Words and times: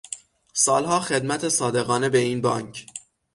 سالها 0.53 0.99
خدمت 0.99 1.49
صادقانه 1.49 2.09
به 2.09 2.17
این 2.17 2.41
بانک 2.41 2.85